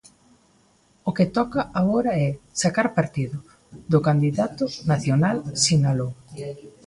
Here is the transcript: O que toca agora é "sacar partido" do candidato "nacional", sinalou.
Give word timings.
O 1.09 1.11
que 1.17 1.25
toca 1.37 1.61
agora 1.81 2.11
é 2.27 2.29
"sacar 2.61 2.87
partido" 2.97 3.37
do 3.91 3.99
candidato 4.07 4.63
"nacional", 4.91 5.37
sinalou. 5.63 6.11